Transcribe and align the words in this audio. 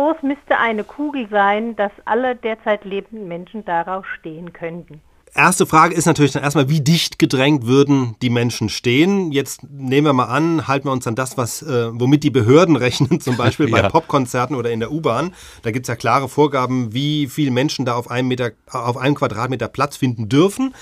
groß 0.00 0.22
müsste 0.22 0.56
eine 0.56 0.82
Kugel 0.82 1.28
sein, 1.30 1.76
dass 1.76 1.92
alle 2.06 2.34
derzeit 2.34 2.84
lebenden 2.84 3.28
Menschen 3.28 3.66
darauf 3.66 4.06
stehen 4.18 4.52
könnten? 4.54 5.02
Erste 5.32 5.64
Frage 5.64 5.94
ist 5.94 6.06
natürlich 6.06 6.32
dann 6.32 6.42
erstmal, 6.42 6.68
wie 6.70 6.80
dicht 6.80 7.18
gedrängt 7.18 7.64
würden 7.66 8.16
die 8.20 8.30
Menschen 8.30 8.68
stehen? 8.68 9.30
Jetzt 9.30 9.62
nehmen 9.70 10.06
wir 10.06 10.12
mal 10.12 10.24
an, 10.24 10.66
halten 10.66 10.88
wir 10.88 10.92
uns 10.92 11.06
an 11.06 11.14
das, 11.14 11.36
was, 11.36 11.62
äh, 11.62 11.90
womit 11.92 12.24
die 12.24 12.30
Behörden 12.30 12.76
rechnen, 12.86 13.20
zum 13.20 13.36
Beispiel 13.36 13.70
bei 13.70 13.82
ja. 13.82 13.88
Popkonzerten 13.90 14.56
oder 14.56 14.70
in 14.70 14.80
der 14.80 14.90
U-Bahn. 14.90 15.34
Da 15.62 15.70
gibt 15.70 15.84
es 15.84 15.88
ja 15.88 15.96
klare 15.96 16.28
Vorgaben, 16.28 16.94
wie 16.94 17.28
viele 17.28 17.50
Menschen 17.50 17.84
da 17.84 17.94
auf 17.94 18.10
einem, 18.10 18.28
Meter, 18.28 18.52
auf 18.72 18.96
einem 18.96 19.14
Quadratmeter 19.14 19.68
Platz 19.68 19.98
finden 19.98 20.28
dürfen. 20.28 20.74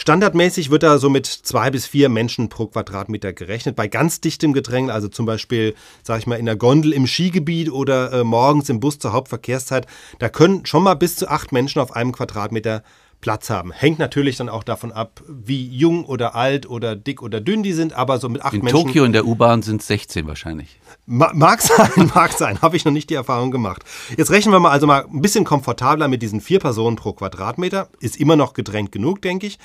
Standardmäßig 0.00 0.70
wird 0.70 0.84
da 0.84 0.98
so 0.98 1.10
mit 1.10 1.26
zwei 1.26 1.70
bis 1.70 1.86
vier 1.86 2.08
Menschen 2.08 2.48
pro 2.48 2.68
Quadratmeter 2.68 3.32
gerechnet. 3.32 3.74
Bei 3.74 3.88
ganz 3.88 4.20
dichtem 4.20 4.52
Gedränge, 4.52 4.92
also 4.92 5.08
zum 5.08 5.26
Beispiel, 5.26 5.74
sage 6.04 6.20
ich 6.20 6.26
mal, 6.28 6.36
in 6.36 6.46
der 6.46 6.54
Gondel 6.54 6.92
im 6.92 7.08
Skigebiet 7.08 7.70
oder 7.70 8.12
äh, 8.12 8.24
morgens 8.24 8.68
im 8.68 8.78
Bus 8.78 9.00
zur 9.00 9.12
Hauptverkehrszeit, 9.12 9.88
da 10.20 10.28
können 10.28 10.64
schon 10.66 10.84
mal 10.84 10.94
bis 10.94 11.16
zu 11.16 11.28
acht 11.28 11.50
Menschen 11.50 11.80
auf 11.80 11.96
einem 11.96 12.12
Quadratmeter 12.12 12.84
Platz 13.20 13.50
haben. 13.50 13.72
Hängt 13.72 13.98
natürlich 13.98 14.36
dann 14.36 14.48
auch 14.48 14.62
davon 14.62 14.92
ab, 14.92 15.22
wie 15.26 15.66
jung 15.68 16.04
oder 16.04 16.34
alt 16.34 16.68
oder 16.68 16.94
dick 16.94 17.20
oder 17.20 17.40
dünn 17.40 17.62
die 17.62 17.72
sind, 17.72 17.92
aber 17.92 18.18
so 18.18 18.28
mit 18.28 18.42
acht 18.42 18.54
in 18.54 18.62
Menschen. 18.62 18.76
In 18.78 18.86
Tokio 18.86 19.04
in 19.04 19.12
der 19.12 19.26
U-Bahn 19.26 19.62
sind 19.62 19.80
es 19.80 19.88
16 19.88 20.26
wahrscheinlich. 20.26 20.80
Ma 21.06 21.32
mag 21.34 21.60
sein, 21.62 22.10
mag 22.14 22.32
sein. 22.32 22.62
Habe 22.62 22.76
ich 22.76 22.84
noch 22.84 22.92
nicht 22.92 23.10
die 23.10 23.14
Erfahrung 23.14 23.50
gemacht. 23.50 23.82
Jetzt 24.16 24.30
rechnen 24.30 24.52
wir 24.52 24.60
mal 24.60 24.70
also 24.70 24.86
mal 24.86 25.04
ein 25.04 25.20
bisschen 25.20 25.44
komfortabler 25.44 26.06
mit 26.08 26.22
diesen 26.22 26.40
vier 26.40 26.60
Personen 26.60 26.96
pro 26.96 27.12
Quadratmeter. 27.12 27.88
Ist 28.00 28.16
immer 28.16 28.36
noch 28.36 28.52
gedrängt 28.52 28.92
genug, 28.92 29.20
denke 29.22 29.46
ich. 29.46 29.58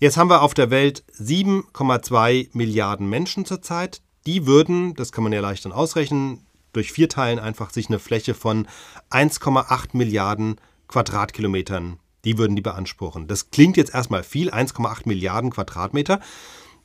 Jetzt 0.00 0.16
haben 0.16 0.30
wir 0.30 0.42
auf 0.42 0.54
der 0.54 0.70
Welt 0.70 1.04
7,2 1.20 2.48
Milliarden 2.54 3.08
Menschen 3.08 3.44
zurzeit. 3.44 4.00
Die 4.26 4.46
würden, 4.46 4.94
das 4.94 5.12
kann 5.12 5.24
man 5.24 5.32
ja 5.32 5.40
leicht 5.40 5.64
dann 5.64 5.72
ausrechnen, 5.72 6.46
durch 6.72 6.92
vier 6.92 7.08
Teilen 7.08 7.38
einfach 7.38 7.70
sich 7.70 7.88
eine 7.88 7.98
Fläche 7.98 8.34
von 8.34 8.66
1,8 9.10 9.88
Milliarden 9.92 10.56
Quadratkilometern 10.88 11.98
die 12.24 12.38
würden 12.38 12.56
die 12.56 12.62
beanspruchen. 12.62 13.26
Das 13.26 13.50
klingt 13.50 13.76
jetzt 13.76 13.94
erstmal 13.94 14.22
viel, 14.22 14.50
1,8 14.50 15.02
Milliarden 15.06 15.50
Quadratmeter. 15.50 16.20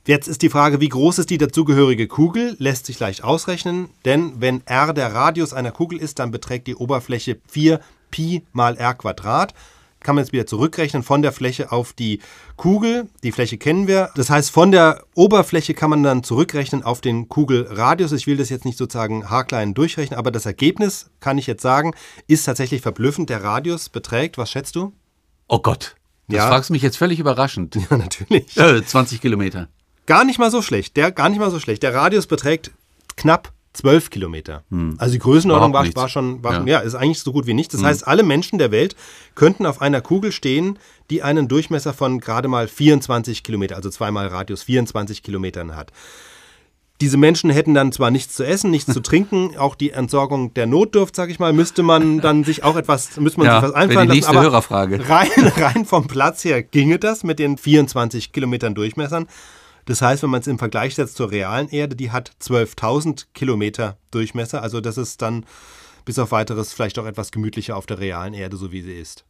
Jetzt 0.06 0.28
ist 0.28 0.42
die 0.42 0.50
Frage, 0.50 0.80
wie 0.80 0.88
groß 0.88 1.18
ist 1.18 1.30
die 1.30 1.38
dazugehörige 1.38 2.06
Kugel? 2.06 2.54
Lässt 2.60 2.86
sich 2.86 3.00
leicht 3.00 3.24
ausrechnen, 3.24 3.88
denn 4.04 4.40
wenn 4.40 4.64
r 4.64 4.92
der 4.92 5.12
Radius 5.12 5.52
einer 5.52 5.72
Kugel 5.72 5.98
ist, 5.98 6.20
dann 6.20 6.30
beträgt 6.30 6.68
die 6.68 6.76
Oberfläche 6.76 7.40
4 7.48 7.80
Pi 8.12 8.44
mal 8.52 8.76
r 8.76 8.94
Quadrat. 8.94 9.52
Kann 9.98 10.14
man 10.14 10.22
jetzt 10.22 10.32
wieder 10.32 10.46
zurückrechnen 10.46 11.02
von 11.02 11.22
der 11.22 11.32
Fläche 11.32 11.72
auf 11.72 11.92
die 11.92 12.20
Kugel. 12.54 13.08
Die 13.24 13.32
Fläche 13.32 13.58
kennen 13.58 13.88
wir. 13.88 14.10
Das 14.14 14.30
heißt, 14.30 14.52
von 14.52 14.70
der 14.70 15.02
Oberfläche 15.16 15.74
kann 15.74 15.90
man 15.90 16.04
dann 16.04 16.22
zurückrechnen 16.22 16.84
auf 16.84 17.00
den 17.00 17.28
Kugelradius. 17.28 18.12
Ich 18.12 18.28
will 18.28 18.36
das 18.36 18.48
jetzt 18.48 18.64
nicht 18.64 18.78
sozusagen 18.78 19.28
haarklein 19.28 19.74
durchrechnen, 19.74 20.16
aber 20.16 20.30
das 20.30 20.46
Ergebnis, 20.46 21.10
kann 21.18 21.38
ich 21.38 21.48
jetzt 21.48 21.62
sagen, 21.62 21.94
ist 22.28 22.44
tatsächlich 22.44 22.82
verblüffend. 22.82 23.28
Der 23.28 23.42
Radius 23.42 23.88
beträgt, 23.88 24.38
was 24.38 24.52
schätzt 24.52 24.76
du? 24.76 24.92
Oh 25.48 25.58
Gott. 25.58 25.96
Das 26.28 26.38
ja. 26.38 26.48
fragst 26.48 26.70
du 26.70 26.72
mich 26.72 26.82
jetzt 26.82 26.96
völlig 26.96 27.18
überraschend. 27.18 27.76
Ja, 27.90 27.96
natürlich. 27.96 28.56
Äh, 28.56 28.84
20 28.84 29.20
Kilometer. 29.20 29.68
Gar 30.06 30.24
nicht 30.24 30.38
mal 30.38 30.50
so 30.50 30.62
schlecht. 30.62 30.96
Der, 30.96 31.12
gar 31.12 31.28
nicht 31.28 31.38
mal 31.38 31.50
so 31.50 31.60
schlecht. 31.60 31.82
Der 31.82 31.94
Radius 31.94 32.26
beträgt 32.26 32.70
knapp 33.16 33.52
12 33.74 34.10
Kilometer. 34.10 34.64
Hm. 34.70 34.96
Also 34.98 35.12
die 35.12 35.18
Größenordnung 35.18 35.72
war, 35.72 35.86
war, 35.94 36.08
schon, 36.08 36.42
war, 36.42 36.66
ja. 36.66 36.66
ja. 36.66 36.78
ist 36.80 36.94
eigentlich 36.94 37.20
so 37.20 37.32
gut 37.32 37.46
wie 37.46 37.54
nichts. 37.54 37.72
Das 37.72 37.80
hm. 37.82 37.88
heißt, 37.88 38.06
alle 38.06 38.22
Menschen 38.22 38.58
der 38.58 38.70
Welt 38.70 38.96
könnten 39.34 39.66
auf 39.66 39.80
einer 39.80 40.00
Kugel 40.00 40.32
stehen, 40.32 40.78
die 41.10 41.22
einen 41.22 41.48
Durchmesser 41.48 41.92
von 41.92 42.20
gerade 42.20 42.48
mal 42.48 42.68
24 42.68 43.42
Kilometer, 43.42 43.76
also 43.76 43.90
zweimal 43.90 44.28
Radius 44.28 44.62
24 44.64 45.22
Kilometern 45.22 45.76
hat. 45.76 45.92
Diese 47.00 47.16
Menschen 47.18 47.50
hätten 47.50 47.74
dann 47.74 47.92
zwar 47.92 48.10
nichts 48.10 48.34
zu 48.34 48.44
essen, 48.44 48.70
nichts 48.70 48.92
zu 48.92 49.00
trinken, 49.02 49.56
auch 49.58 49.74
die 49.74 49.90
Entsorgung 49.90 50.54
der 50.54 50.66
Notdurft, 50.66 51.14
sag 51.14 51.30
ich 51.30 51.38
mal, 51.38 51.52
müsste 51.52 51.82
man 51.82 52.20
dann 52.22 52.44
sich 52.44 52.64
auch 52.64 52.76
etwas, 52.76 53.18
müsste 53.18 53.40
man 53.40 53.46
ja, 53.48 53.60
sich 53.60 53.68
was 53.68 53.74
einfallen 53.74 54.08
die 54.08 54.16
nächste 54.16 54.32
lassen. 54.32 54.44
Hörerfrage. 54.44 55.08
Rein, 55.08 55.28
rein 55.56 55.84
vom 55.84 56.06
Platz 56.06 56.44
her 56.44 56.62
ginge 56.62 56.98
das 56.98 57.24
mit 57.24 57.38
den 57.38 57.58
24 57.58 58.32
Kilometern 58.32 58.74
Durchmessern. 58.74 59.26
Das 59.84 60.02
heißt, 60.02 60.22
wenn 60.24 60.30
man 60.30 60.40
es 60.40 60.48
im 60.48 60.58
Vergleich 60.58 60.96
setzt 60.96 61.16
zur 61.16 61.30
realen 61.30 61.68
Erde, 61.68 61.94
die 61.94 62.10
hat 62.10 62.32
12.000 62.42 63.26
Kilometer 63.34 63.98
Durchmesser. 64.10 64.62
Also 64.62 64.80
das 64.80 64.98
ist 64.98 65.22
dann 65.22 65.46
bis 66.04 66.18
auf 66.18 66.32
weiteres 66.32 66.72
vielleicht 66.72 66.98
auch 66.98 67.06
etwas 67.06 67.30
gemütlicher 67.30 67.76
auf 67.76 67.86
der 67.86 68.00
realen 68.00 68.34
Erde, 68.34 68.56
so 68.56 68.72
wie 68.72 68.82
sie 68.82 68.94
ist. 68.94 69.24